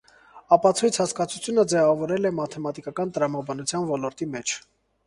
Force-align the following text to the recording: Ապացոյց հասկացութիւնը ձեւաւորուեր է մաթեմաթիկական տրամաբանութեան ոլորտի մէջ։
Ապացոյց 0.55 0.97
հասկացութիւնը 1.01 1.67
ձեւաւորուեր 1.75 2.27
է 2.31 2.35
մաթեմաթիկական 2.41 3.17
տրամաբանութեան 3.21 3.89
ոլորտի 3.97 4.35
մէջ։ 4.37 4.61